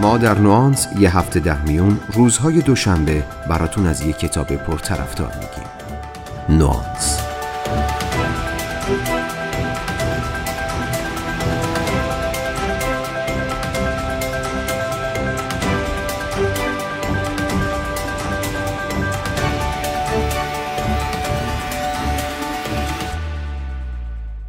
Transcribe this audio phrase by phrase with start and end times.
[0.00, 6.58] ما در نوانس یه هفته ده میون روزهای دوشنبه براتون از یه کتاب پرطرفدار میگیم.
[6.58, 7.20] نوانس.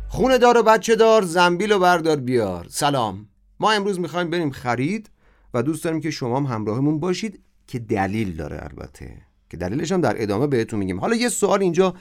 [0.07, 2.65] خونه دار و بچه دار زنبیل و بردار بیار.
[2.69, 3.27] سلام.
[3.59, 5.09] ما امروز می‌خوایم بریم خرید
[5.55, 9.21] و دوست داریم که شما هم همراهمون باشید که دلیل داره البته.
[9.49, 10.99] که دلیلش هم در ادامه بهتون میگیم.
[10.99, 11.93] حالا یه سوال اینجا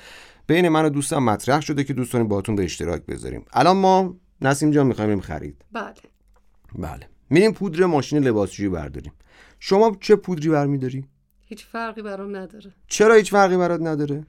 [0.47, 3.45] بین من و دوستم مطرح شده که دوست داریم باهاتون به اشتراک بذاریم.
[3.53, 5.65] الان ما نسیم جان می‌خوایم بریم خرید.
[5.73, 5.95] بله.
[6.79, 7.09] بله.
[7.31, 9.13] میریم پودر ماشین لباسشویی برداریم.
[9.61, 11.05] شما چه پودری برمیداری؟
[11.45, 12.73] هیچ فرقی برام نداره.
[12.87, 14.27] چرا هیچ فرقی برات نداره؟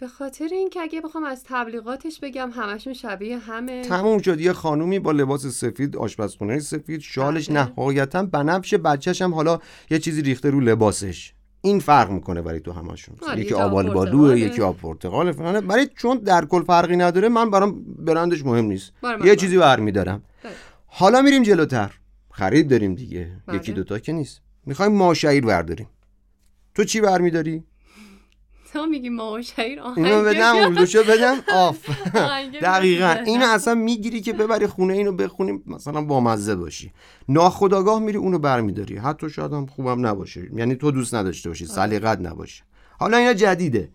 [0.00, 3.82] به خاطر اینکه اگه بخوام از تبلیغاتش بگم همشون شبیه همه.
[3.82, 4.40] تموم شد.
[4.40, 7.58] یه خانومی با لباس سفید آشپزخونه سفید شالش بله.
[7.58, 9.58] نهایتا بنفش بچهش هم حالا
[9.90, 11.34] یه چیزی ریخته رو لباسش.
[11.60, 14.40] این فرق می‌کنه برای تو همشون آره، یکی یکی آب آبال بالوه.
[14.40, 18.92] یکی آب پرتقال فلانه برای چون در کل فرقی نداره من برام برندش مهم نیست.
[19.02, 19.36] بله، یه بله.
[19.36, 20.22] چیزی برمیدارم.
[20.42, 20.52] بله.
[20.86, 21.94] حالا میریم جلوتر.
[22.30, 23.30] خرید داریم دیگه.
[23.46, 23.56] بله.
[23.56, 24.40] یکی دوتا که نیست.
[24.66, 25.88] می‌خوایم ماشعیر برداریم.
[26.74, 27.64] تو چی برمیداری؟
[28.72, 31.36] تا میگی ما شهیر اینو بدم اردوشو بدم.
[31.54, 31.90] آف.
[32.16, 33.16] آهنگ دقیقا.
[33.26, 36.92] اینو اصلا می‌گیری که ببری خونه اینو بخونیم مثلا بامزه باشی.
[37.28, 38.96] ناخداگاه میری اونو برمیداری.
[38.96, 40.48] حتی شاید هم خوبم نباشه.
[40.56, 42.62] یعنی تو دوست نداشته باشی سلیقت نباشه.
[42.98, 43.90] حالا اینا جدیده.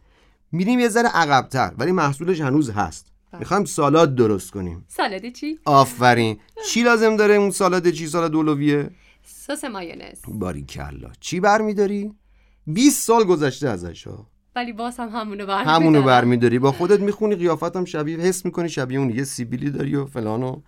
[0.51, 3.11] میریم یه ذره عقبتر ولی محصولش هنوز هست.
[3.39, 4.85] می‌خوایم سالاد درست کنیم.
[4.87, 6.39] سالاد چی؟ آفرین.
[6.69, 8.89] چی لازم داره اون سالاد چی؟ سالاد اولویه؟
[9.23, 10.19] سس مایونز.
[10.27, 11.09] باریکلا.
[11.19, 12.13] چی برمیداری؟
[12.67, 14.27] 20 سال گذشته ازش ها.
[14.55, 16.59] ولی باز هم همونو برمیدارم همونو برمیداری.
[16.59, 20.61] با خودت می‌خونی قیافت هم شبیه حس می‌کنی شبیه اون یه سیبیلی داری و فلانو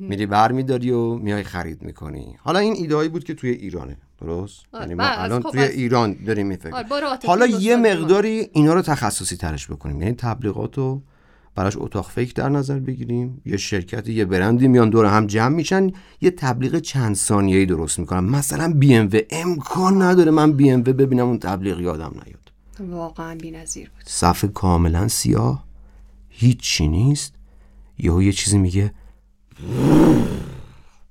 [0.00, 2.36] میری برمیداری و میای خرید می‌کنی.
[2.38, 3.96] حالا این ایدهایی بود که توی ایرانه.
[4.20, 5.62] درست؟ آره، یعنی ما بس، الان خب، توی.
[5.62, 7.76] ایران داریم میفکریم آره، حالا یه.
[7.76, 10.02] مقداری اینا رو تخصصی ترش بکنیم.
[10.02, 11.02] یعنی تبلیغات رو
[11.54, 13.42] براش اتاق فکر در نظر بگیریم.
[13.46, 15.90] یه شرکت یه برندی میان دور هم جمع میشن.
[16.20, 18.24] یه تبلیغ چند ثانیه‌ای درست می‌کنن.
[18.24, 22.45] مثلا بی ام امکان نداره من بی ام ببینم اون تبلیغ یادم نیاد.
[22.80, 24.02] واقعا بی‌نظیر بود.
[24.06, 25.66] صفحه کاملا سیاه.
[26.28, 27.34] هیچی نیست.
[27.98, 28.94] یهو یه چیزی میگه.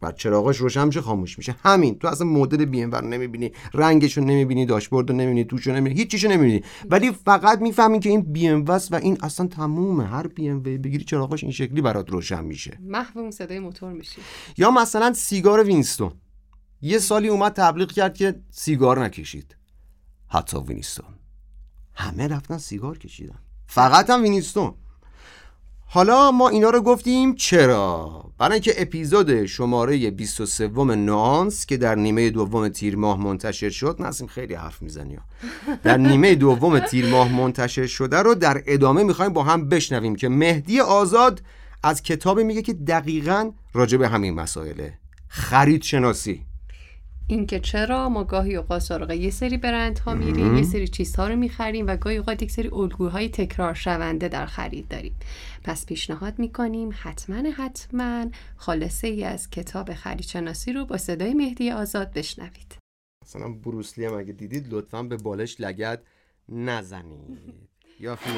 [0.01, 1.55] بعد چراغاش روشن میشه خاموش میشه.
[1.63, 1.99] همین.
[1.99, 3.51] تو اصلا مدل بی ام رو نمی‌بینی.
[3.73, 6.63] رنگشو نمی‌بینی داشبورد رو نمی‌بینی توشو نمی‌بینی هیچیشو نمی‌بینی.
[6.89, 10.07] ولی فقط می‌فهمی که این بی ام و این اصلا تمومه.
[10.07, 12.77] هر بی ام بگیری چراغاش این شکلی برات روشن میشه.
[12.81, 14.21] محو اون صدای موتور میشی.
[14.57, 16.11] یا مثلا سیگار وینستون.
[16.81, 19.55] یه سالی اومد تبلیغ کرد که سیگار نکشید.
[20.27, 21.05] حتی وینستون.
[21.95, 23.39] همه رفتن سیگار کشیدن.
[23.67, 24.73] فقط هم وینستون
[25.87, 32.29] حالا ما اینا رو گفتیم چرا؟ برای اینکه اپیزود شماره 23 نانس که در نیمه
[32.29, 35.17] دوم تیر ماه منتشر شد نسیم خیلی حرف می‌زنی.
[35.83, 40.29] در نیمه دوم تیر ماه منتشر شده رو در ادامه می‌خوایم با هم بشنویم که
[40.29, 41.41] مهدی آزاد
[41.83, 44.99] از کتابی میگه که دقیقا راجع به همین مسائله.
[45.27, 46.45] خرید شناسی.
[47.27, 51.35] اینکه چرا ما گاهی اوقات سراغ یه سری برند ها میریم یه سری چیزها رو
[51.35, 55.15] می‌خریم و گاهی اوقات یک سری الگوهای تکرار شونده در خرید داریم.
[55.63, 58.25] پس پیشنهاد می‌کنیم حتما حتما
[58.57, 62.77] خلاصه ای از کتاب خرید شناسی رو با صدای مهدی آزاد بشنوید.
[63.25, 66.03] مثلا بروسلی هم اگه دیدید لطفا به بالش لگد
[66.49, 67.39] نزنید.
[67.99, 68.35] یا فیلم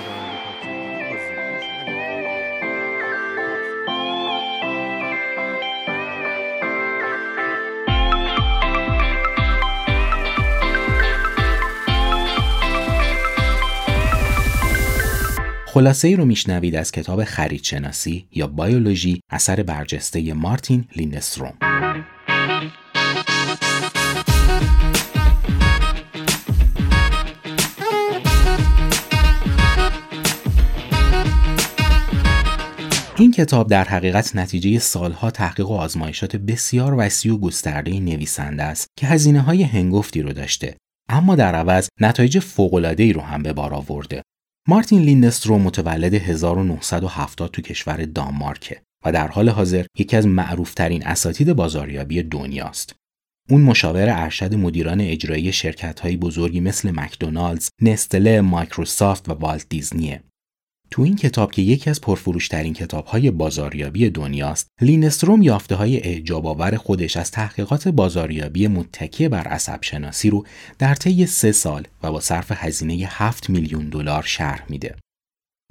[15.78, 21.54] خلاصه ای رو میشنوید از کتاب خریدشناسی یا بیولوژی اثر برجسته مارتین لیندستروم
[33.18, 38.88] این کتاب در حقیقت نتیجه سالها تحقیق و آزمایشات بسیار وسیع و گسترده نویسنده است
[39.00, 40.78] که هزینه های هنگفتی رو داشته
[41.10, 44.22] اما در عوض نتایج فوق‌العاده‌ای رو هم به بار آورده.
[44.70, 51.54] مارتین لیندستروم متولد 1970 تو کشور دانمارکه و در حال حاضر یکی از معروفترین اساتید
[51.54, 52.96] بازاریابی دنیاست.
[53.50, 60.24] اون مشاور ارشد مدیران اجرایی شرکت‌های بزرگی مثل مکدونالدز، نستله، مایکروسافت و والت دیزنیه.
[60.92, 67.32] تو این کتاب که یکی از پرفروشترین کتاب‌های بازاریابی دنیاست، لیندستروم یافته‌های اعجاب‌آور خودش از
[67.32, 70.46] تحقیقات بازاریابی متکی بر عصب شناسی رو
[70.80, 74.96] در طی سه سال و با صرف هزینه 7 میلیون دلار شرح میده.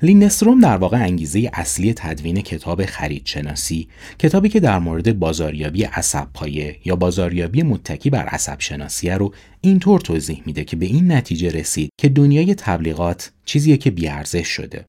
[0.02, 6.76] لیندستروم در واقع انگیزه اصلی تدوین کتاب خریدشناسی کتابی که در مورد بازاریابی عصب پایه
[6.84, 11.90] یا بازاریابی متکی بر عصب شناسیه رو اینطور توضیح میده که به این نتیجه رسید
[12.00, 14.84] که دنیای تبلیغات چیزیه که بیارزش شده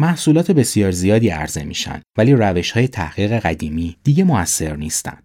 [0.00, 5.22] محصولات بسیار زیادی عرضه میشن ولی روش های تحقیق قدیمی دیگه موثر نیستن.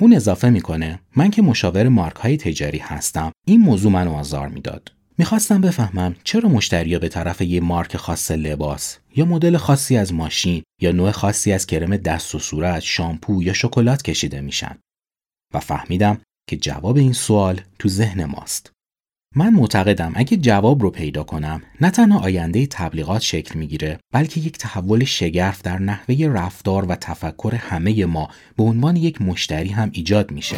[0.00, 4.92] اون اضافه می‌کنه من که مشاور مارک های تجاری هستم این موضوع منو آزار می‌داد.
[5.18, 10.62] می‌خواستم بفهمم چرا مشتریا به طرف یه مارک خاص لباس یا مدل خاصی از ماشین
[10.80, 14.78] یا نوع خاصی از کرم دست و صورت، شامپو یا شکلات کشیده میشن.
[15.54, 18.72] و فهمیدم که جواب این سوال تو ذهن ماست.
[19.34, 24.58] من معتقدم اگه جواب رو پیدا کنم نه تنها آینده تبلیغات شکل می‌گیره بلکه یک
[24.58, 30.30] تحول شگرف در نحوه رفتار و تفکر همه ما به عنوان یک مشتری هم ایجاد
[30.30, 30.56] میشه.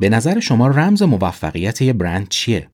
[0.00, 2.68] به نظر شما رمز موفقیت یه برند چیه؟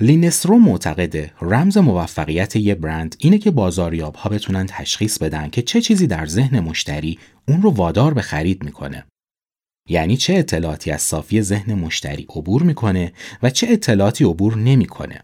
[0.00, 5.80] لینسترو معتقده رمز موفقیت یه برند اینه که بازاریاب ها بتونن تشخیص بدن که چه
[5.80, 9.04] چیزی در ذهن مشتری اون رو وادار به خرید می‌کنه.
[9.88, 13.12] یعنی چه اطلاعاتی از صافی ذهن مشتری عبور می‌کنه
[13.42, 15.20] و چه اطلاعاتی عبور نمی‌کنه.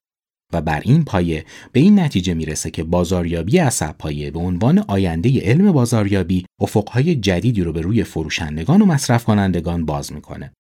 [0.53, 5.41] و بر این پایه به این نتیجه می‌رسه که بازاریابی عصب پایه به عنوان آینده
[5.41, 10.53] علم بازاریابی افقهای جدیدی رو به روی فروشندگان و مصرف کنندگان باز می‌کنه.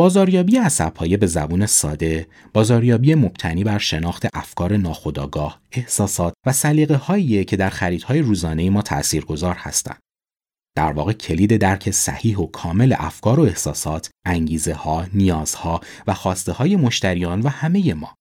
[0.00, 7.44] بازاریابی عصبهای به زبون ساده، بازاریابی مبتنی بر شناخت افکار ناخودآگاه، احساسات و سلیقه هایی
[7.44, 9.98] که در خریدهای روزانه ما تاثیرگذار هستند.
[10.76, 16.52] در واقع کلید درک صحیح و کامل افکار و احساسات، انگیزه ها، نیازها و خواسته
[16.52, 18.14] های مشتریان و همه ما.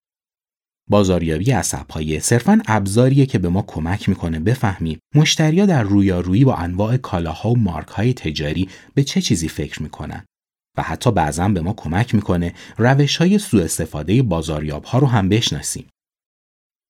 [0.90, 6.98] بازاریابی عصبهای صرفاً ابزاریه که به ما کمک می‌کنه بفهمیم مشتریا در رویارویی با انواع
[6.98, 10.26] کالاها و مارکهای تجاری به چه چیزی فکر می‌کنن
[10.80, 15.30] و حتی بعضا به ما کمک می‌کنه روش های سوء استفاده بازاریاب ها رو هم
[15.30, 15.88] بشناسیم.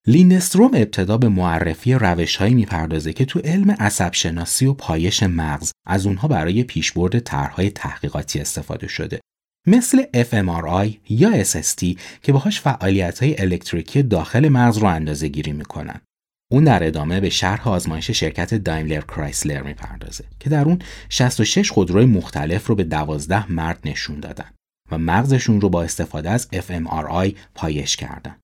[0.08, 5.72] لینستروم ابتدا به معرفی روش هایی می‌پردازه که تو علم عصب شناسی و پایش مغز
[5.88, 9.20] از اونها برای پیشبرد طرحهای تحقیقاتی استفاده شده
[9.68, 16.02] مثل fMRI یا SST که باهاش فعالیت های الکتریکی داخل مغز رو اندازه گیری می‌کنن.
[16.52, 20.80] اون در ادامه به شرح آزمایش شرکت دایملر کرایسلر می‌پردازه که در اون
[21.10, 24.52] 66 خودروی مختلف رو به 12 مرد نشون دادن
[24.92, 28.36] و مغزشون رو با استفاده از fMRI پایش کردن.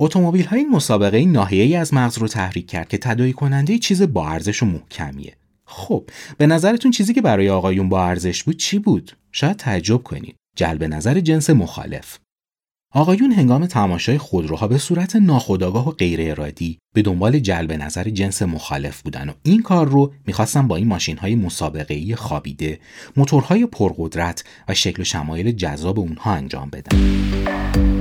[0.00, 4.02] اتومبیل های این مسابقه ناحیه ای از مغز رو تحریک کرد که تداعی کننده چیز
[4.02, 5.36] با ارزش و محکمیه.
[5.64, 10.36] خب به نظرتون چیزی که برای آقایون با ارزش بود چی بود؟ شاید تعجب کنید.
[10.56, 12.18] جلب نظر جنس مخالف.
[12.92, 18.42] آقایون هنگام تماشای خودروها به صورت ناخودآگاه و غیر ارادی به دنبال جلب نظر جنس
[18.42, 22.80] مخالف بودن و این کار رو می‌خواستن با این ماشین های مسابقه خوابیده،
[23.16, 27.95] موتورهای پرقدرت و شکل و شمایل جذاب اونها انجام بدن.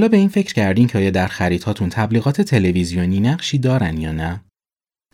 [0.00, 4.40] حالا به این فکر کردین که آیا در خریدهاتون تبلیغات تلویزیونی نقشی دارن یا نه؟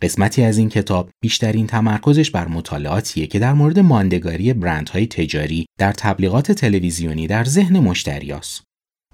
[0.01, 5.91] قسمتی از این کتاب بیشترین تمرکزش بر مطالعاتیه که در مورد ماندگاری برندهای تجاری در
[5.91, 8.63] تبلیغات تلویزیونی در ذهن مشتریاست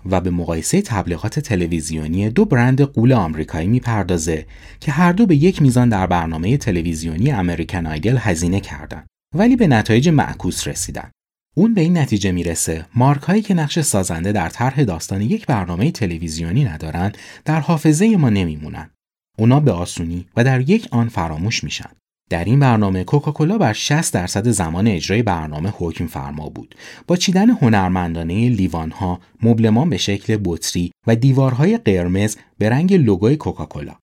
[0.05, 4.45] و به مقایسه تبلیغات تلویزیونی دو برند قول آمریکایی می‌پردازه
[4.79, 9.67] که هر دو به یک میزان در برنامه تلویزیونی امریکن آیدل هزینه کردند ولی به
[9.67, 11.11] نتایج معکوس رسیدن
[11.55, 15.91] اون به این نتیجه می‌رسه مارک هایی که نقش سازنده در طرح داستان یک برنامه
[15.91, 17.11] تلویزیونی ندارن
[17.45, 18.89] در حافظه ما نمیمونن.
[19.37, 21.89] اونا به آسونی و در یک آن فراموش میشن.
[22.29, 26.75] در این برنامه کوکاکولا بر 60 درصد زمان اجرای برنامه حکم فرما بود
[27.07, 33.35] با چیدن هنرمندانه لیوان ها مبلمان به شکل بطری و دیوارهای قرمز به رنگ لوگوی
[33.35, 33.95] کوکاکولا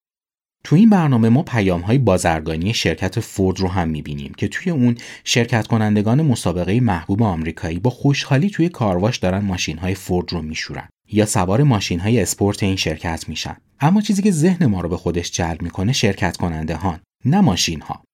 [0.65, 4.97] تو این برنامه ما پیام های بازرگانی شرکت فورد رو هم می‌بینیم که توی اون
[5.25, 10.89] شرکت کنندگان مسابقه محبوب آمریکایی با خوشحالی توی کارواش دارن ماشین های فورد رو میشورن
[11.13, 13.57] یا سوار ماشین های اسپورت این شرکت میشن.
[13.81, 17.81] اما چیزی که ذهن ما رو به خودش جلب می‌کنه شرکت کننده هان نه ماشین
[17.81, 18.05] ها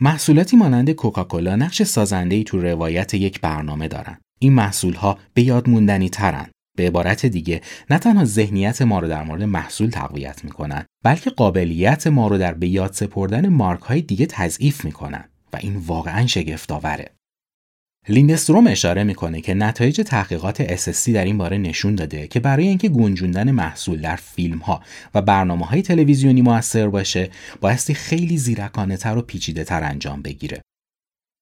[0.00, 4.18] محصولاتی مانند کوکاکولا نقش سازنده ای تو روایت یک برنامه دارن.
[4.38, 6.50] این محصول ها به یاد موندنی ترن.
[6.76, 7.60] به عبارت دیگه
[7.90, 12.54] نه تنها ذهنیت ما رو در مورد محصول تقویت می‌کنن بلکه قابلیت ما رو در
[12.54, 17.10] به یاد سپردن مارک های دیگه تضعیف می‌کنن و این واقعا شگفتآوره.
[18.08, 22.88] لیندستروم اشاره می‌کنه که نتایج تحقیقات SSC در این باره نشون داده که برای اینکه
[22.88, 24.82] گنجوندن محصول در فیلم ها
[25.14, 30.62] و برنامه های تلویزیونی موثر باشه بایستی خیلی زیرکانه تر و پیچیده تر انجام بگیره.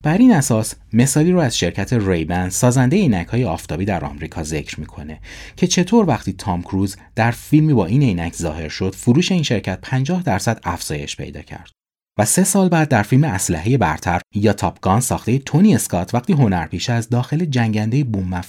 [0.05, 4.81] بر این اساس مثالی رو از شرکت ریبن سازنده عینک های آفتابی در آمریکا ذکر
[4.81, 5.21] می‌کنه
[5.57, 9.79] که چطور وقتی تام کروز در فیلمی با این عینک ظاهر شد فروش این شرکت
[9.83, 11.80] 50 درصد افزایش پیدا کرد.
[12.21, 16.93] و سه سال بعد در فیلم اسلحه برتر یا تاپگان ساخته تونی اسکات وقتی هنرپیشه
[16.93, 18.41] از داخل جنگنده بوم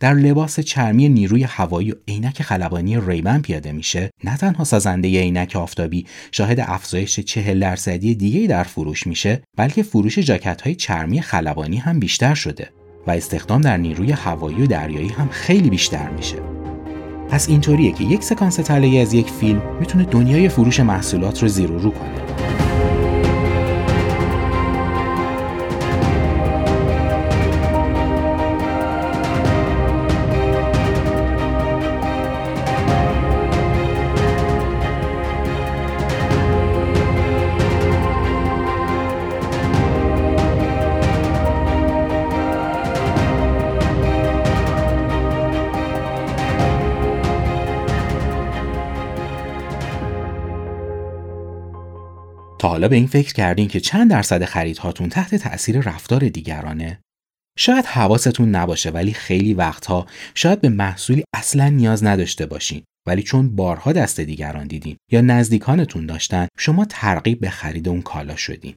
[0.00, 5.56] در لباس چرمی نیروی هوایی و عینک خلبانی ریبن پیاده میشه نه تنها سازنده عینک
[5.56, 11.76] آفتابی شاهد افزایش چهل درصدی دیگه در فروش میشه بلکه فروش جاکت های چرمی خلبانی
[11.76, 12.70] هم بیشتر شده
[13.06, 16.36] و استخدام در نیروی هوایی و دریایی هم خیلی بیشتر میشه.
[17.30, 21.72] پس اینطوریه که یک سکانس طلایی از یک فیلم می‌تونه دنیای فروش محصولات رو زیر
[21.72, 22.65] و رو کنه.
[52.68, 57.00] حالا به این فکر کردین که چند درصد خریدهاتون تحت تأثیر رفتار دیگرانه؟
[57.58, 63.56] شاید حواستون نباشه ولی خیلی وقتها شاید به محصولی اصلا نیاز نداشته باشین ولی چون
[63.56, 68.74] بارها دست دیگران دیدین یا نزدیکانتون داشتن شما ترغیب به خرید اون کالا شدین.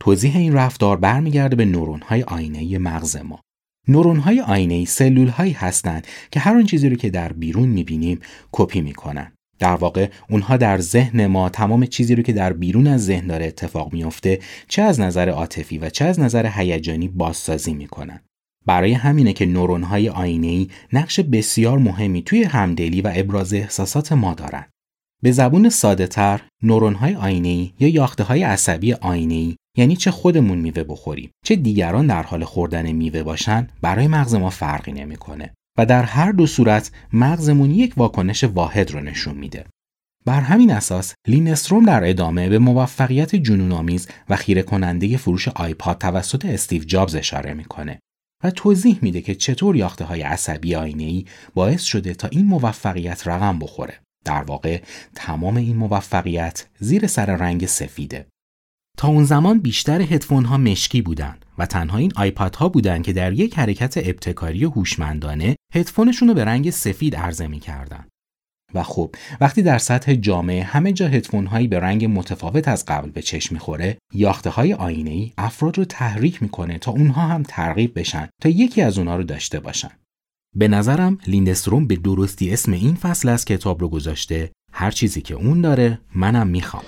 [0.00, 3.40] توضیح این رفتار برمیگرده به نورون‌های آینه‌ای مغز ما.
[3.88, 8.20] نورون‌های آینه‌ای سلول‌هایی هستند که هر آن چیزی رو که در بیرون می‌بینیم
[8.52, 9.32] کپی می‌کنن.
[9.58, 13.46] در واقع اونها در ذهن ما تمام چیزی رو که در بیرون از ذهن داره
[13.46, 14.38] اتفاق میفته
[14.68, 18.20] چه از نظر عاطفی و چه از نظر هیجانی بازسازی می‌کنن
[18.66, 24.64] برای همینه که نورون‌های آینه‌ای نقش بسیار مهمی توی همدلی و ابراز احساسات ما دارن.
[25.22, 31.30] به زبون ساده تر، نورون‌های آینه‌ای یا یاخته‌های عصبی آینه‌ای یعنی چه خودمون میوه بخوریم،
[31.44, 35.54] چه دیگران در حال خوردن میوه باشن، برای مغز ما فرقی نمی‌کنه.
[35.78, 39.64] و در هر دو صورت مغزمون یک واکنش واحد رو نشون میده.
[40.24, 46.44] بر همین اساس لیندستروم در ادامه به موفقیت جنون‌آمیز و خیره کننده فروش آیپاد توسط
[46.44, 47.98] استیو جابز اشاره می‌کنه
[48.44, 53.28] و توضیح میده که چطور یاخته های عصبی آینه ای باعث شده تا این موفقیت
[53.28, 54.00] رقم بخوره.
[54.24, 54.82] در واقع
[55.14, 58.26] تمام این موفقیت زیر سر رنگ سفیده.
[58.98, 63.12] تا اون زمان بیشتر هدفون ها مشکی بودند و تنها این آیپاد ها بودن که
[63.12, 68.04] در یک حرکت ابتکاری هوشمندانه هدفونشون رو به رنگ سفید عرضه می‌کردن.
[68.74, 73.10] و خب وقتی در سطح جامعه همه جا هدفون هایی به رنگ متفاوت از قبل
[73.10, 77.98] به چشم می‌خوره یاخته های آینه ای افراد رو تحریک می‌کنه تا اونها هم ترغیب
[77.98, 79.90] بشن تا یکی از اونها رو داشته باشن
[80.56, 85.34] به نظرم لیندستروم به درستی اسم این فصل از کتاب رو گذاشته هر چیزی که
[85.34, 86.84] اون داره منم می‌خوام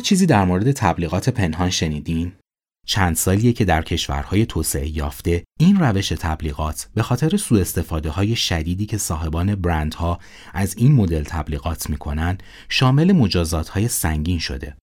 [0.00, 2.32] چیزی در مورد تبلیغات پنهان شنیدین؟
[2.86, 8.36] چند سالیه که در کشورهای توسعه یافته این روش تبلیغات به خاطر سوء استفاده های
[8.36, 10.18] شدیدی که صاحبان برندها
[10.54, 12.38] از این مدل تبلیغات می‌کنن
[12.68, 14.76] شامل مجازات های سنگین شده.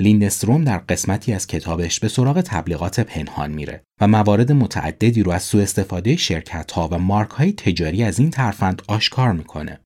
[0.00, 5.42] لیندستروم در قسمتی از کتابش به سراغ تبلیغات پنهان میره و موارد متعددی رو از
[5.42, 9.80] سوء استفاده شرکت ها و مارک های تجاری از این ترفند آشکار می‌کنه.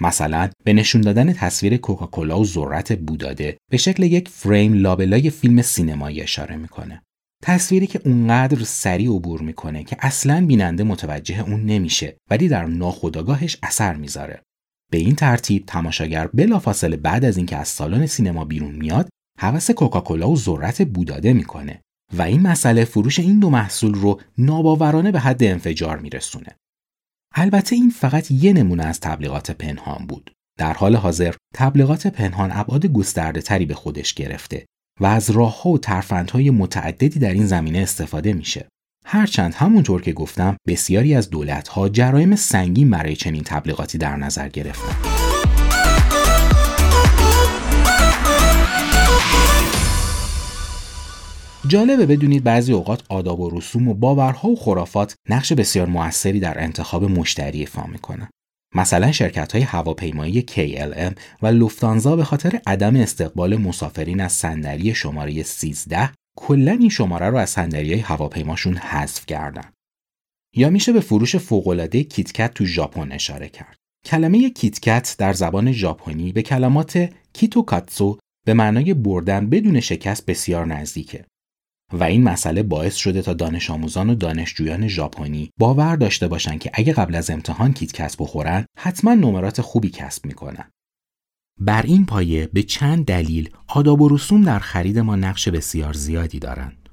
[0.00, 5.62] مثلا به نشون دادن تصویر کوکاکولا و ذرت بوداده به شکل یک فریم لابلای فیلم
[5.62, 7.02] سینمایی اشاره می‌کنه.
[7.42, 13.56] تصویری که اونقدر سریع عبور می‌کنه که اصلا بیننده متوجه اون نمیشه ولی در ناخودآگاهش
[13.62, 14.42] اثر می‌ذاره.
[14.90, 20.30] به این ترتیب تماشاگر بلافاصله بعد از اینکه از سالن سینما بیرون میاد هوس کوکاکولا
[20.30, 21.80] و ذرت بوداده می‌کنه
[22.16, 26.56] و این مسئله فروش این دو محصول رو ناباورانه به حد انفجار میرسونه.
[27.34, 30.30] البته این فقط یه نمونه از تبلیغات پنهان بود.
[30.58, 34.66] در حال حاضر تبلیغات پنهان ابعاد گسترده تری به خودش گرفته
[35.00, 38.68] و از راهها و ترفندهای متعددی در این زمینه استفاده میشه.
[39.06, 45.29] هرچند همونطور که گفتم بسیاری از دولتها جرایم سنگین برای چنین تبلیغاتی در نظر گرفتن.
[51.68, 56.62] جالبه بدونید بعضی اوقات آداب و رسوم و باورها و خرافات نقش بسیار موثری در
[56.62, 58.28] انتخاب مشتری ایفا می‌کنن.
[58.74, 65.42] مثلا شرکت های هواپیمایی KLM و لوفتانزا به خاطر عدم استقبال مسافرین از صندلی شماره
[65.42, 69.72] 13 کلا این شماره رو از صندلی هواپیماشون حذف کردن.
[70.56, 73.76] یا میشه به فروش فوق‌العاده کیتکت تو ژاپن اشاره کرد.
[74.06, 81.24] کلمه کیتکت در زبان ژاپنی به کلمات きっと勝つ به معنای بردن بدون شکست بسیار نزدیکه.
[81.92, 86.70] و این مسئله باعث شده تا دانش آموزان و دانشجویان ژاپنی باور داشته باشند که
[86.74, 90.70] اگه قبل از امتحان کیت کت بخورن حتما نمرات خوبی کسب می‌کنن.
[91.58, 96.38] بر این پایه به چند دلیل آداب و رسوم در خرید ما نقش بسیار زیادی
[96.38, 96.88] دارند.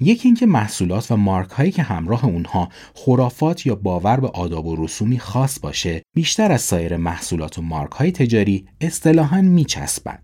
[0.00, 4.84] یکی اینکه محصولات و مارک هایی که همراه اونها خرافات یا باور به آداب و
[4.84, 10.22] رسومی خاص باشه بیشتر از سایر محصولات و مارک های تجاری اصطلاحاً میچسبند.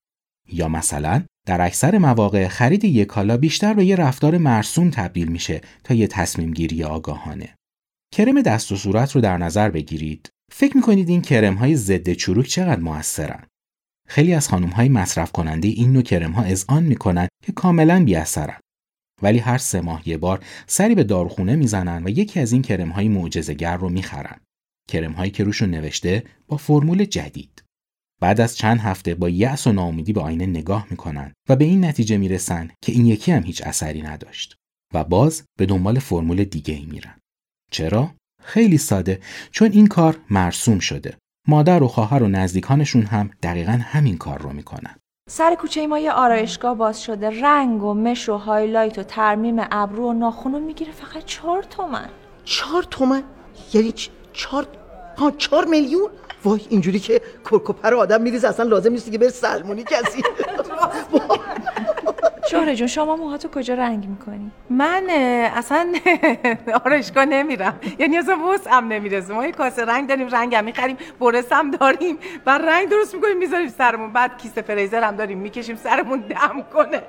[0.52, 5.61] یا مثلا در اکثر مواقع خرید یک کالا بیشتر به یه رفتار مرسوم تبدیل میشه
[5.85, 7.55] تا یه تصمیم گیری آگاهانه.
[8.14, 10.31] کرم دست و صورت رو در نظر بگیرید.
[10.52, 13.45] فکر می‌کنید این کرم های ضد چروک چقدر موثرن؟
[14.09, 18.17] خیلی از خانم های مصرف کننده این نوع کرم ها اذعان می‌کنن که کاملا بی
[19.23, 22.88] ولی هر سه ماه یه بار سری به داروخونه می‌زنن و یکی از این کرم
[22.88, 24.40] های معجزه‌گر رو می‌خرن.
[24.88, 27.62] کرم هایی که روشون نوشته با فرمول جدید.
[28.20, 31.84] بعد از چند هفته با یأس و ناامیدی به آینه نگاه می‌کنن و به این
[31.84, 34.56] نتیجه می‌رسن که این یکی هم هیچ اثری نداشت
[34.94, 37.18] و باز به دنبال فرمول دیگه ای میرن.
[37.70, 38.10] چرا؟
[38.42, 39.20] خیلی ساده
[39.50, 41.16] چون این کار مرسوم شده.
[41.48, 44.96] مادر و خواهر و نزدیکانشون هم دقیقا همین کار رو می‌کنن.
[45.30, 50.10] سر کوچه ما یه آرایشگاه باز شده رنگ و مش و هایلایت و ترمیم ابرو
[50.10, 52.08] و ناخونو می‌گیره فقط چهار تومن
[52.44, 53.22] چهار تومن؟
[53.75, 53.94] یعنی
[54.32, 54.66] چهار
[55.16, 56.10] ها چهار میلیون
[56.45, 60.23] وای اینجوری که کرک و پر آدم میریزه اصلا لازم نیست که بره سلمونی کسی.
[62.50, 65.07] شهره جون شما موهاتو کجا رنگ می‌کنی؟ من
[65.54, 65.92] اصلا
[66.85, 67.80] آرایشگاه نمیرم.
[67.99, 69.35] یعنی اصلا هم نمی‌رسه.
[69.35, 72.18] ما یه کاسه رنگ داریم رنگ هم می‌خریم برسم داریم.
[72.47, 74.12] و رنگ درست می‌کنیم می‌ذاریم سرمون.
[74.12, 77.02] بعد کیسه فریزر هم داریم می‌کشیم سرمون دم کنه.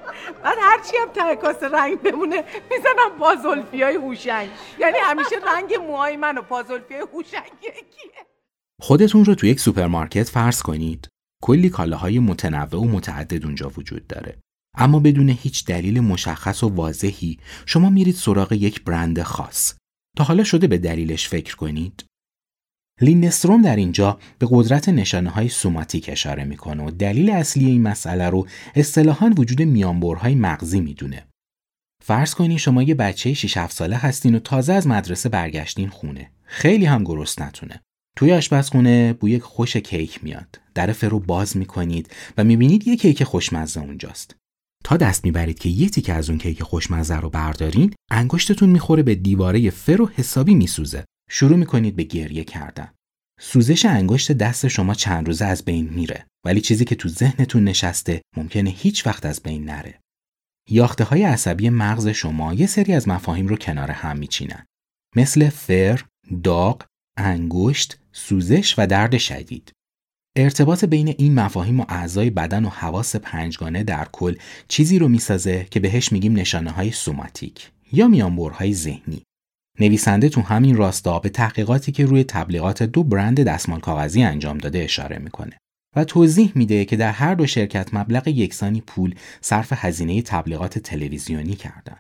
[0.43, 4.49] بعد هرچی هم ته کاسه رنگ بمونه می‌زنم پازولفی های هوشنگ.
[4.79, 8.28] یعنی همیشه رنگ موهای من و پازولفی های هوشنگ یکیه.
[8.79, 11.07] خودتون رو تو یک سوپرمارکت فرض کنید.
[11.43, 14.39] کلی کالاهای متنوع و متعدد اونجا وجود داره.
[14.77, 19.73] اما بدون هیچ دلیل مشخص و واضحی شما میرید سراغ یک برند خاص.
[20.17, 22.05] تا حالا شده به دلیلش فکر کنید؟
[23.01, 28.29] لینستروم در اینجا به قدرت نشانه های سوماتیک اشاره می‌کنه و دلیل اصلی این مسئله
[28.29, 31.27] رو اصطلاحا وجود میانبرهای مغزی می‌دونه.
[32.03, 36.31] فرض کنید شما یه بچه 6 7 ساله هستین و تازه از مدرسه برگشتین خونه.
[36.43, 37.03] خیلی هم
[37.39, 37.81] نتونه.
[38.19, 40.59] توی آشپزخونه بوی خوش کیک میاد.
[40.73, 44.35] در فرو باز می‌کنید و می‌بینید یه کیک خوشمزه اونجاست.
[44.83, 49.15] تا دست می‌برید که یه تیکه از اون کیک خوشمزه رو بردارین، انگشتتون می‌خوره به
[49.15, 51.05] دیواره فرو حسابی میسوزه.
[51.29, 52.89] شروع می‌کنید به گریه کردن.
[53.39, 58.21] سوزش انگشت دست شما چند روزه از بین میره ولی چیزی که تو ذهنتون نشسته
[58.37, 59.99] ممکنه هیچ وقت از بین نره.
[60.69, 64.65] یاخته های عصبی مغز شما یه سری از مفاهیم رو کنار هم میچینن.
[65.15, 66.03] مثل فر،
[66.43, 66.83] داغ،
[67.17, 69.71] انگشت، سوزش و درد شدید.
[70.37, 74.35] ارتباط بین این مفاهیم و اعضای بدن و حواس پنجگانه در کل
[74.67, 79.21] چیزی رو می‌سازه که بهش میگیم نشانه های سوماتیک یا میانبرهای ذهنی.
[79.79, 84.79] نویسنده تو همین راستا به تحقیقاتی که روی تبلیغات دو برند دستمال کاغذی انجام داده
[84.79, 85.57] اشاره می‌کنه
[85.95, 91.55] و توضیح میده که در هر دو شرکت مبلغ یکسانی پول صرف هزینه تبلیغات تلویزیونی
[91.55, 91.97] کردن.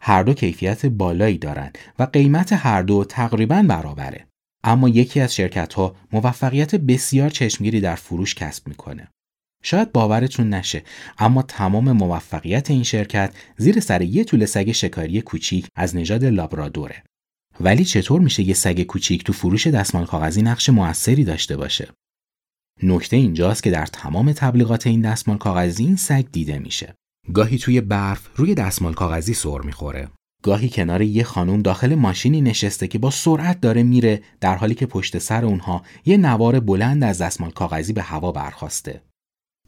[0.00, 4.26] هر دو کیفیت بالایی دارند و قیمت هر دو تقریبا برابره.
[4.64, 9.08] اما یکی از شرکت ها موفقیت بسیار چشمگیری در فروش کسب می‌کنه.
[9.62, 10.82] شاید باورتون نشه
[11.18, 17.02] اما تمام موفقیت این شرکت زیر سر یه طول سگ شکاری کوچیک از نژاد لابرادوره.
[17.60, 21.88] ولی چطور میشه یه سگ کوچیک تو فروش دستمال کاغذی نقش موثری داشته باشه؟
[22.82, 26.94] نکته اینجاست که در تمام تبلیغات این دستمال کاغذی این سگ دیده میشه.
[27.32, 30.08] گاهی توی برف روی دستمال کاغذی سر می‌خوره.
[30.42, 34.86] گاهی کنار یه خانوم داخل ماشینی نشسته که با سرعت داره میره در حالی که
[34.86, 39.02] پشت سر اونها یه نوار بلند از دستمال کاغذی به هوا برخواسته.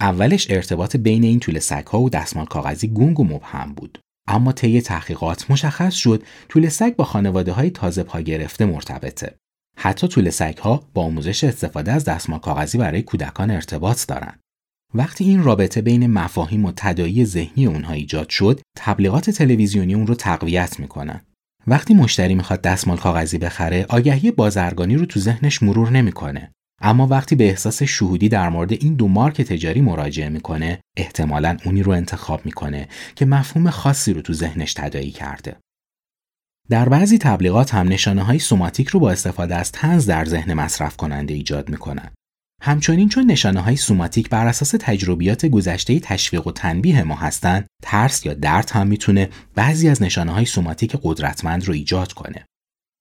[0.01, 3.99] اولش ارتباط بین این طول سگها و دستمال کاغذی گنگ و مبهم بود.
[4.29, 9.35] اما طی تحقیقات مشخص شد طول سگ با خانواده های تازه پا گرفته مرتبطه.
[9.77, 14.41] حتی طول سگها با آموزش استفاده از دستمال کاغذی برای کودکان ارتباط دارند.
[14.97, 20.15] وقتی این رابطه بین مفاهیم و تدایی ذهنی اونها ایجاد شد، تبلیغات تلویزیونی اون رو
[20.15, 21.21] تقویت می‌کنن.
[21.67, 26.53] وقتی مشتری می‌خواد دستمال کاغذی بخره، آگهی بازرگانی رو تو ذهنش مرور نمی‌کنه.
[26.83, 31.83] اما وقتی به احساس شهودی در مورد این دو مارک تجاری مراجعه می‌کنه احتمالا اونی
[31.83, 35.57] رو انتخاب می‌کنه که مفهوم خاصی رو تو ذهنش تدایی کرده
[36.71, 40.97] در بعضی تبلیغات هم نشانه های سوماتیک رو با استفاده از تنز در ذهن مصرف
[40.97, 42.11] کننده ایجاد می‌کنن
[42.65, 48.27] همچنین چون نشانه های سوماتیک بر اساس تجربیات گذشته تشویق و تنبیه ما هستند ترس
[48.27, 52.47] یا درد هم می‌تونه بعضی از نشانه های سوماتیک قدرتمند رو ایجاد کنه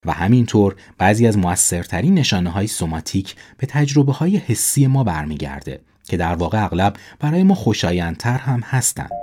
[0.05, 6.17] و همینطور بعضی از موثرترین نشانه های سوماتیک به تجربه های حسی ما برمیگرده که
[6.17, 9.22] در واقع اغلب برای ما خوشایندتر هم هستند.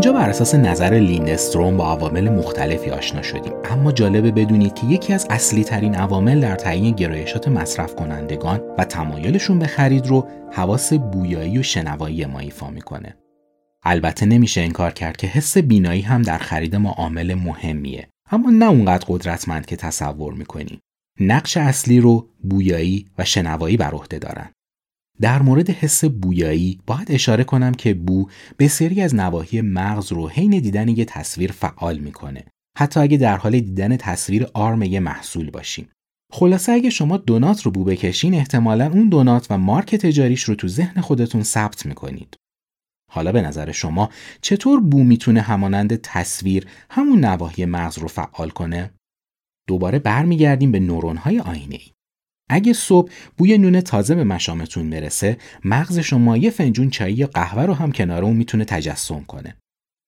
[0.00, 3.52] اینجا بر اساس نظر لیندستروم با عوامل مختلفی آشنا شدیم.
[3.64, 8.84] اما جالبه بدونید که یکی از اصلی ترین عوامل در تعیین گرایشات مصرف کنندگان و
[8.84, 13.16] تمایلشون به خرید رو حواس بویایی و شنوایی ما ایفا می‌کنه.
[13.82, 18.08] البته نمیشه انکار کرد که حس بینایی هم در خرید ما عامل مهمیه.
[18.30, 20.80] اما نه اونقدر قدرتمند که تصور می‌کنیم.
[21.20, 24.50] نقش اصلی رو بویایی و شنوایی بر عهده دارن.
[25.20, 28.28] در مورد حس بویایی باید اشاره کنم که بو
[28.58, 32.44] بسیاری از نواحی مغز رو حین دیدن یه تصویر فعال می‌کنه
[32.78, 35.88] حتی اگه در حال دیدن تصویر آرم یه محصول باشیم
[36.32, 40.68] خلاصه اگه شما دونات رو بو بکشین احتمالا اون دونات و مارک تجاریش رو تو
[40.68, 42.36] ذهن خودتون ثبت می‌کنید
[43.12, 48.90] حالا به نظر شما چطور بو می‌تونه همانند تصویر همون نواحی مغز رو فعال کنه؟
[49.68, 51.92] دوباره برمیگردیم به نورون های آینه ای.
[52.52, 57.62] اگه صبح بوی نون تازه به مشامتون برسه مغز شما یه فنجون چای یا قهوه
[57.62, 59.56] رو هم کنار اون می‌تونه تجسم کنه.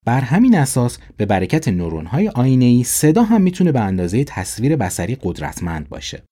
[0.07, 5.88] بر همین اساس به برکت نورون‌های ای صدا هم می‌تونه به اندازه تصویر بسری قدرتمند
[5.88, 6.22] باشه.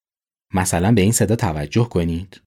[0.54, 2.40] مثلا به این صدا توجه کنید.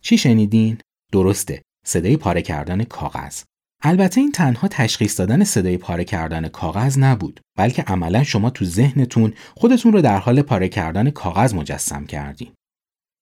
[0.00, 0.78] چی شنیدین؟
[1.12, 1.62] درسته.
[1.86, 3.42] صدای پاره کردن کاغذ.
[3.84, 9.32] البته این تنها تشخیص دادن صدای پاره کردن کاغذ نبود بلکه عملا شما تو ذهنتون
[9.54, 12.52] خودتون رو در حال پاره کردن کاغذ مجسم کردین.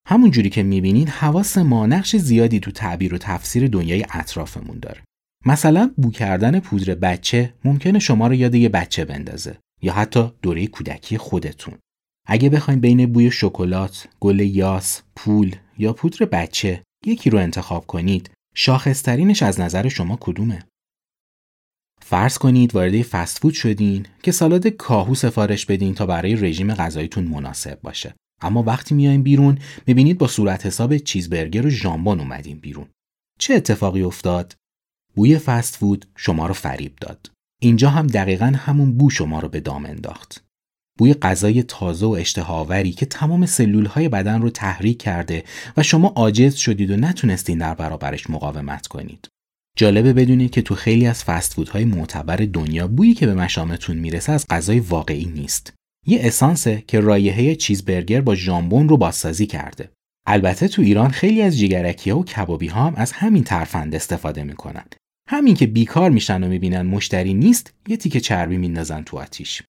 [0.09, 5.03] همون جوری که می‌بینین حواس ما نقش زیادی تو تعبیر و تفسیر دنیای اطرافمون داره.
[5.47, 10.67] مثلا بو کردن پودر بچه ممکنه شما رو یاد یه بچه بندازه یا حتی دوره
[10.67, 11.75] کودکی خودتون.
[12.27, 18.31] اگه بخواین بین بوی شکلات، گل یاس، پول یا پودر بچه یکی رو انتخاب کنید
[18.55, 20.65] شاخصترینش از نظر شما کدومه؟
[22.03, 27.25] فرض کنید وارد فست فود شدین که سالاد کاهو سفارش بدین تا برای رژیم غذاییتون
[27.25, 28.15] مناسب باشه.
[28.43, 32.87] اما وقتی میایم بیرون می‌بینید با صورت حساب چیزبرگر و ژامبون اومدین بیرون.
[33.39, 34.55] چه اتفاقی افتاد؟
[35.15, 37.31] بوی فست فود شما رو فریب داد.
[37.63, 40.45] اینجا هم دقیقا همون بو شما رو به دام انداخت.
[40.99, 45.45] بوی غذای تازه و اشتهاوری که تمام سلول های بدن رو تحریک کرده
[45.77, 49.29] و شما عاجز شدید و نتونستین در برابرش مقاومت کنید.
[49.77, 54.33] جالبه بدونید که تو خیلی از فست های معتبر دنیا بویی که به مشامتون می‌رسه
[54.33, 55.73] از غذای واقعی نیست.
[56.07, 59.91] یه اسانسه که رایحه چیزبرگر با ژامبون رو بازسازی کرده.
[60.27, 64.45] البته تو ایران خیلی از جیگرکی ها و کبابی ها هم از همین ترفند استفاده
[64.45, 64.85] می‌کنن.
[65.29, 69.63] همین که بیکار میشن و می‌بینن مشتری نیست، یه تیکه چربی میندازن تو آتیش.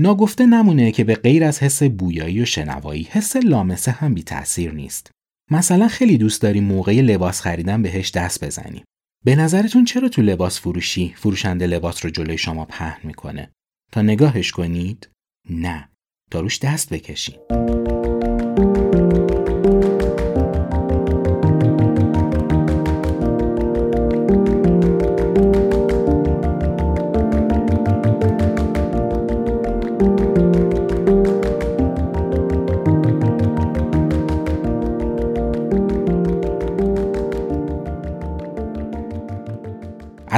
[0.00, 4.72] ناگفته نمونه که به غیر از حس بویایی و شنوایی حس لامسه هم بی تأثیر
[4.72, 5.10] نیست.
[5.50, 8.84] مثلا خیلی دوست داریم موقع لباس خریدن بهش دست بزنیم.
[9.24, 13.50] به نظرتون چرا تو لباس فروشی فروشنده لباس رو جلوی شما پهن می‌کنه؟
[13.92, 15.08] تا نگاهش کنید؟
[15.50, 15.88] نه.
[16.30, 17.40] تا روش دست بکشید.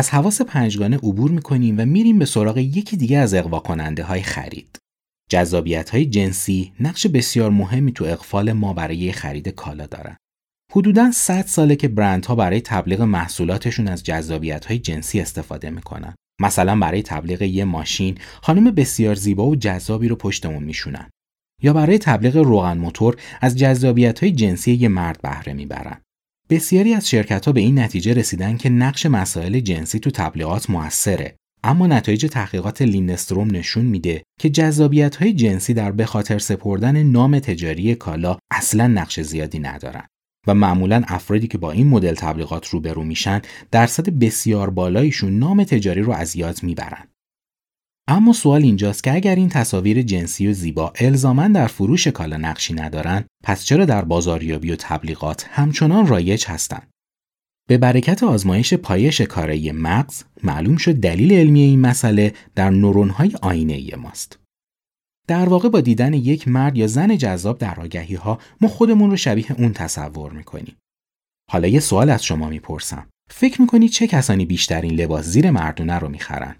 [0.02, 4.22] از حواس پنجگانه عبور می‌کنیم و میریم به سراغ یکی دیگه از اقوا کننده های
[4.22, 4.78] خرید.
[5.30, 10.16] جذابیت های جنسی نقش بسیار مهمی تو اقفال ما برای خرید کالا دارن.
[10.72, 16.14] حدوداً 100 ساله که برندها برای تبلیغ محصولاتشون از جذابیت های جنسی استفاده می‌کنن.
[16.40, 21.10] مثلا برای تبلیغ یه ماشین خانم بسیار زیبا و جذابی رو پشتمون میشونن.
[21.62, 26.00] یا برای تبلیغ روغن موتور از جذابیت های جنسی یه مرد بهره می‌برن.
[26.52, 31.36] بسیاری از شرکت ها به این نتیجه رسیدن که نقش مسائل جنسی تو تبلیغات موثره.
[31.64, 37.38] اما نتایج تحقیقات لیندستروم نشون میده که جذابیت های جنسی در به خاطر سپردن نام
[37.38, 40.06] تجاری کالا اصلا نقش زیادی ندارن.
[40.46, 46.02] و معمولا افرادی که با این مدل تبلیغات روبرو میشن درصد بسیار بالایشون نام تجاری
[46.02, 47.11] رو از یاد می‌برن.
[48.08, 52.74] اما سوال اینجاست که اگر این تصاویر جنسی و زیبا الزامن در فروش کالا نقشی
[52.74, 56.90] ندارن پس چرا در بازاریابی و تبلیغات همچنان رایج هستند
[57.68, 63.96] به برکت آزمایش پایش کاره مغز معلوم شد دلیل علمی این مسئله در نورون‌های آینه
[63.96, 64.38] ماست.
[65.28, 69.16] در واقع با دیدن یک مرد یا زن جذاب در آگهی ها ما خودمون رو
[69.16, 70.76] شبیه اون تصور می‌کنیم.
[71.50, 73.06] حالا یه سوال از شما می‌پرسم.
[73.30, 76.56] فکر می‌کنید چه کسانی بیشترین لباس زیر مردونه رو می‌خرن؟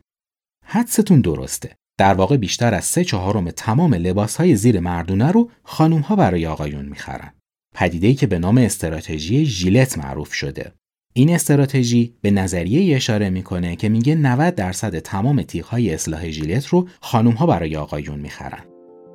[0.63, 1.71] حدستون درسته.
[1.99, 6.47] در واقع بیشتر از سه چهارم تمام لباس های زیر مردونه رو خانوم ها برای
[6.47, 7.33] آقایون می‌خرن.
[7.75, 10.73] پدیده که به نام استراتژی ژیلت معروف شده.
[11.15, 16.89] این استراتژی به نظریه اشاره می‌کنه که میگه 90 درصد تمام های اصلاح ژیلت رو
[17.01, 18.65] خانوم ها برای آقایون می‌خرن.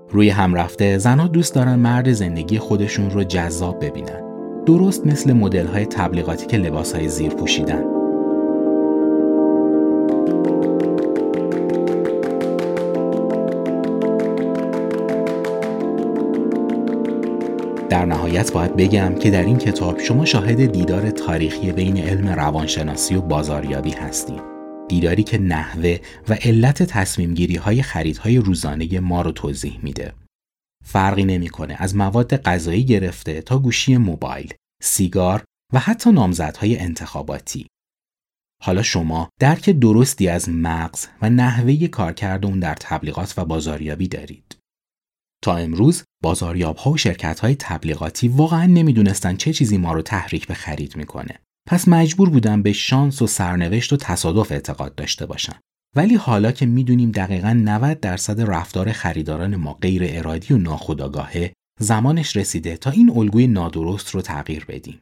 [0.09, 4.27] روی هم رفته زنها دوست دارن مرد زندگی خودشون رو جذاب ببینن.
[4.65, 7.97] درست مثل مدل های تبلیغاتی که لباس های زیر پوشیدن.
[17.89, 23.15] در نهایت باید بگم که در این کتاب شما شاهد دیدار تاریخی بین علم روانشناسی
[23.15, 24.41] و بازاریابی هستید.
[24.87, 30.13] دیداری که نحوه و علت تصمیم گیری های خریدهای روزانه ما رو توضیح میده.
[30.85, 37.67] فرقی نمی‌کنه از مواد غذایی گرفته تا گوشی موبایل، سیگار و حتی نامزدهای انتخاباتی.
[38.63, 44.46] حالا شما درک درستی از مغز و نحوه کارکرد اون در تبلیغات و بازاریابی دارید.
[45.47, 50.47] تا امروز بازاریاب ها و شرکت های تبلیغاتی واقعا نمی‌دونستن چه چیزی ما رو تحریک
[50.47, 51.39] به خرید می‌کنه.
[51.67, 55.53] پس مجبور بودن به شانس و سرنوشت و تصادف اعتقاد داشته باشن.
[55.95, 62.35] ولی حالا که می‌دونیم دقیقا 90 درصد رفتار خریداران ما غیر ارادی و ناخودآگاهه زمانش
[62.35, 64.99] رسیده تا این الگوی نادرست رو تغییر بدیم.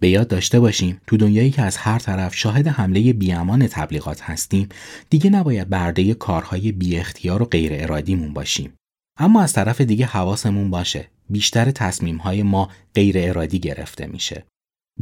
[0.00, 4.68] به یاد داشته باشیم تو دنیایی که از هر طرف شاهد حمله بیامان تبلیغات هستیم
[5.10, 8.72] دیگه نباید برده کارهای بی اختیار و غیر ارادیمون باشیم.
[9.18, 14.46] اما از طرف دیگه حواسمون باشه بیشتر تصمیم های ما غیر ارادی گرفته میشه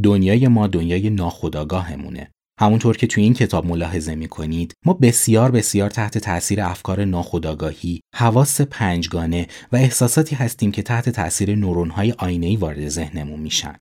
[0.03, 6.19] دنیای ما دنیای ناخودآگاهمونه همونطور که توی این کتاب ملاحظه می‌کنید ما بسیار بسیار تحت
[6.19, 13.41] تاثیر افکار ناخودآگاهی، حواس پنجگانه و احساساتی هستیم که تحت تاثیر نورون‌های آینه‌ای وارد ذهنمون
[13.41, 13.77] میشن.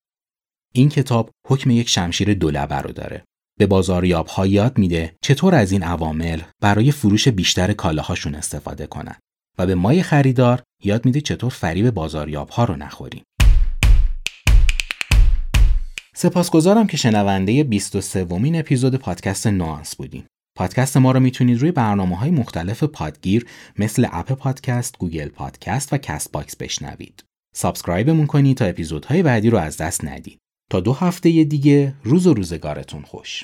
[0.73, 3.23] این کتاب حکم یک شمشیر دولبه رو داره.
[3.59, 9.15] به بازاریاب ها یاد میده چطور از این عوامل برای فروش بیشتر کالاهاشون استفاده کنن.
[9.57, 13.23] و به مای خریدار یاد میده چطور فریب بازاریاب ها رو نخوریم.
[16.15, 20.23] سپاسگزارم که شنونده 23 ومین اپیزود پادکست نوانس بودین.
[20.57, 23.45] پادکست ما رو می‌تونید روی برنامه های مختلف پادگیر
[23.79, 27.23] مثل اپل پادکست، گوگل پادکست و کست باکس بشنوید.
[27.55, 30.39] subscribe مون کنید تا اپیزودهای بعدی رو از دست ندید.
[30.71, 33.43] تا دو هفته دیگه روز و روزگارتون خوش.